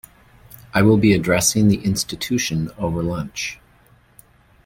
I 0.73 0.81
will 0.81 0.97
be 0.97 1.13
addressing 1.13 1.67
the 1.67 1.77
institution 1.85 2.71
over 2.79 3.03
lunch. 3.03 3.59